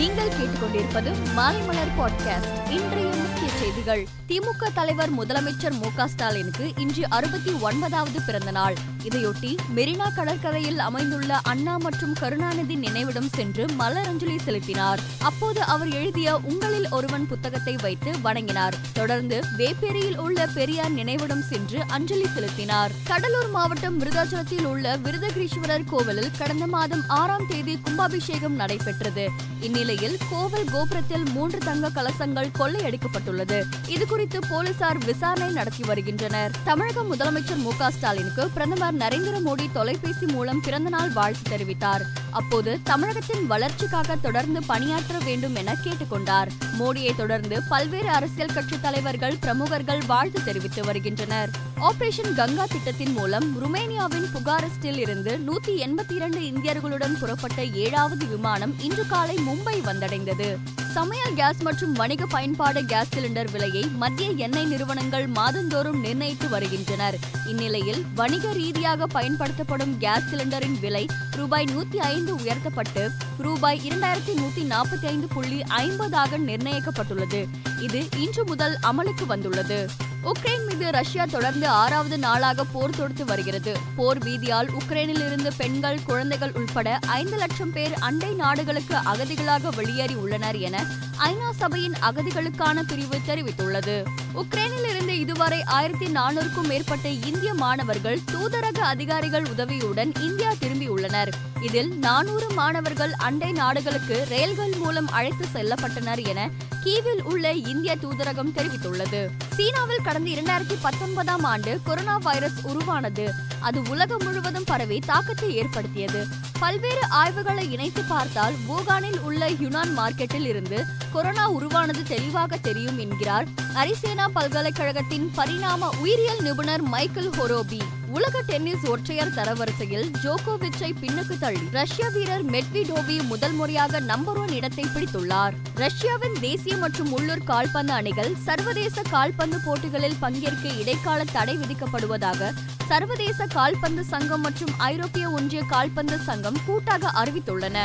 [0.00, 4.06] நீங்கள் கேட்டுக்கொண்டிருப்பது மாலைமலர் பாட்காஸ்ட் இன்றைய முக்கிய செய்திகள்.
[4.28, 11.76] திமுக தலைவர் முதலமைச்சர் மு ஸ்டாலினுக்கு இன்று அறுபத்தி ஒன்பதாவது பிறந்த நாள் இதையொட்டி மெரினா கடற்கரையில் அமைந்துள்ள அண்ணா
[11.76, 15.00] மற்றும் கருணாநிதி நினைவிடம் சென்று மலரஞ்சலி செலுத்தினார்.
[15.20, 18.74] அப்போது அவர் எழுதிய உங்களில் ஒருவன் புத்தகத்தை வைத்து வணங்கினார்.
[18.92, 22.90] தொடர்ந்து வேப்பேரியில் உள்ள பெரியார் நினைவிடம் சென்று அஞ்சலி செலுத்தினார்.
[23.04, 29.30] கடலூர் மாவட்டம் விருதாச்சலத்தில் உள்ள விருதகிரீஸ்வரர் கோவிலில் கடந்த மாதம் ஆறாம் தேதி கும்பாபிஷேகம் நடைபெற்றது.
[29.60, 33.64] இந்நிலையில் கோவில் கோபுரத்தில் மூன்று தங்க கலசங்கள் கொள்ளையடிக்கப்பட்டுள்ளது.
[33.86, 36.50] இதுகுறித்து போலீசார் விசாரணை நடத்தி வருகின்றனர்.
[36.64, 42.00] தமிழக முதலமைச்சர் மு ஸ்டாலினுக்கு பிரதமர் நரேந்திர மோடி தொலைபேசி மூலம் பிறந்தநாள் வாழ்த்து தெரிவித்தார்.
[42.30, 46.48] அப்போது தமிழகத்தின் வளர்ச்சிக்காக தொடர்ந்து பணியாற்ற வேண்டும் என கேட்டுக்கொண்டார்.
[46.78, 51.50] மோடியை தொடர்ந்து பல்வேறு அரசியல் கட்சி தலைவர்கள் பிரமுகர்கள் வாழ்த்து தெரிவித்து வருகின்றனர்.
[51.80, 59.06] ஆபரேஷன் கங்கா திட்டத்தின் மூலம் ருமேனியாவின் புகாரஸ்டில் இருந்து நூத்தி எண்பத்தி இரண்டு இந்தியர்களுடன் புறப்பட்ட ஏழாவது விமானம் இன்று
[59.06, 60.48] காலை மும்பை வந்தடைந்தது.
[60.94, 67.18] சமையல் கேஸ் மற்றும் வணிக பயன்பாடு கேஸ் சிலிண்டர் விலையை மத்திய எண்ணெய் நிறுவனங்கள் மாதந்தோறும் நிர்ணயித்து வருகின்றனர்.
[67.46, 75.06] இந்நிலையில் வணிக ரீதியாக பயன்படுத்தப்படும் கேஸ் சிலிண்டரின் விலை ரூபாய் நூத்தி ஐந்து உயர்த்தப்பட்டு ரூபாய் இரண்டாயிரத்தி நூத்தி நாற்பத்தி
[75.06, 77.46] ஐந்து புள்ளி ஐம்பதாக நிர்ணயிக்கப்பட்டுள்ளது.
[77.80, 79.88] இது இன்று முதல் அமலுக்கு வந்துள்ளது.
[80.24, 83.76] உக்ரைன் மீது ரஷ்யா தொடர்ந்து ஆறாவது நாளாக போர் தொடுத்து வருகிறது.
[83.96, 90.56] போர் வீதியால் உக்ரைனில் இருந்து பெண்கள் குழந்தைகள் உட்பட ஐந்து லட்சம் பேர் அண்டை நாடுகளுக்கு அகதிகளாக வெளியேறி உள்ளனர்
[90.56, 90.84] என
[91.18, 93.96] ஐநா சபையின் அகதிகளுக்கான பிரிவு தெரிவித்துள்ளது.
[94.34, 102.46] உக்ரைனில் இருந்து இதுவரை ஆயிரத்தி நானூறுக்கும் மேற்பட்ட இந்திய மாணவர்கள் தூதரக அதிகாரிகள் உதவியுடன் இந்தியா திரும்பியுள்ளனர் இதில் நானூறு
[102.50, 106.50] மாணவர்கள் அண்டை நாடுகளுக்கு ரயில்கள் மூலம் அழைத்து செல்லப்பட்டனர் என
[106.82, 109.28] கீவில் உள்ள இந்திய தூதரகம் தெரிவித்துள்ளது.
[109.54, 113.32] சீனாவில் கடந்த இரண்டாயிரத்தி பத்தொன்பதாம் ஆண்டு கொரோனா வைரஸ் உருவானது.
[113.60, 116.26] அது உலகம் முழுவதும் பரவி தாக்கத்தை ஏற்படுத்தியது.
[116.58, 124.28] பல்வேறு ஆய்வுகளை இணைத்து பார்த்தால் வூகானில் உள்ள யுனான் மார்க்கெட்டில் இருந்து கொரோனா உருவானது தெளிவாக தெரியும் என்கிறார் அரிசேனா
[124.34, 127.80] பல்கலைக்கழகத்தின் பரிணாம உயிரியல் நிபுணர் மைக்கேல் ஹொரோபி.
[128.10, 131.68] உலக டென்னிஸ் ஒற்றையர் தரவரிசையில் ஜோகோவிச்சை பின்னுக்கு தள்ளி.
[131.70, 135.54] ரஷ்ய வீரர் மெட்விடோவி முதல் முறையாக நம்பர் ஒன் இடத்தை பிடித்துள்ளார்.
[135.74, 142.50] ரஷ்யாவின் தேசிய மற்றும் உள்ளூர் கால்பந்து அணிகள் சர்வதேச கால்பந்து போட்டிகளில் பங்கேற்க இடைக்கால தடை விதிக்கப்படுவதாக
[142.88, 147.78] சர்வதேச கால்பந்து சங்கம் மற்றும் ஐரோப்பிய ஒன்றிய கால்பந்து சங்கம் கூட்டாக அறிவித்துள்ளன.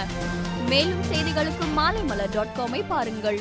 [0.67, 3.39] மேலும் செய்திகளுக்கு மாலைமலர் டாட் காமை பாருங்கள்.